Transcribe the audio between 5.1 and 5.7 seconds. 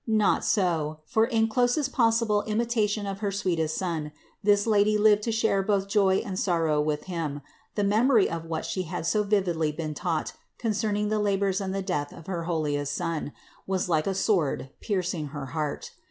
to share